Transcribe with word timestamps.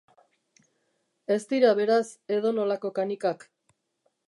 Ez 1.35 1.37
dira, 1.51 1.75
beraz, 1.81 2.01
edonolako 2.39 2.95
kanikak. 2.99 3.49